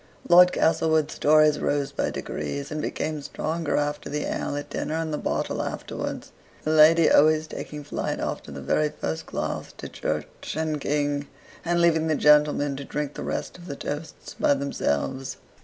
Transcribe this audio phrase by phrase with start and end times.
[0.27, 5.13] Lord Castlewood's stories rose by degrees, and became stronger after the ale at dinner and
[5.13, 6.31] the bottle afterwards;
[6.65, 11.27] my lady always taking flight after the very first glass to Church and King,
[11.63, 15.37] and leaving the gentlemen to drink the rest of the toasts by themselves.